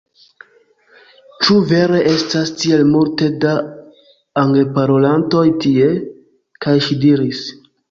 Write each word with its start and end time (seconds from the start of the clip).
"Ĉu 1.43 1.57
vere 1.71 1.99
estas 2.13 2.53
tiel 2.63 2.83
multe 2.95 3.29
da 3.45 3.53
Angleparolantoj 4.47 5.45
tie?" 5.67 5.93
kaj 6.67 6.77
ŝi 6.89 7.01
diris: 7.07 7.47